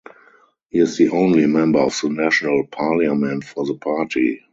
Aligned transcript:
He 0.71 0.79
is 0.79 0.97
the 0.97 1.09
only 1.09 1.45
Member 1.45 1.77
of 1.77 1.95
the 2.01 2.09
National 2.09 2.65
Parliament 2.65 3.43
for 3.43 3.67
the 3.67 3.75
Party. 3.75 4.41